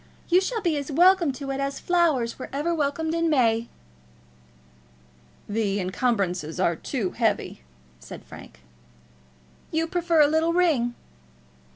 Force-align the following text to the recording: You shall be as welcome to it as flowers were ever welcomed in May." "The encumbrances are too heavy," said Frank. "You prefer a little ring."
You 0.29 0.41
shall 0.41 0.61
be 0.61 0.75
as 0.77 0.91
welcome 0.91 1.31
to 1.33 1.51
it 1.51 1.59
as 1.59 1.79
flowers 1.79 2.39
were 2.39 2.49
ever 2.51 2.73
welcomed 2.73 3.13
in 3.13 3.29
May." 3.29 3.69
"The 5.47 5.79
encumbrances 5.79 6.59
are 6.59 6.75
too 6.75 7.11
heavy," 7.11 7.61
said 7.99 8.23
Frank. 8.25 8.61
"You 9.69 9.85
prefer 9.85 10.21
a 10.21 10.27
little 10.27 10.53
ring." 10.53 10.95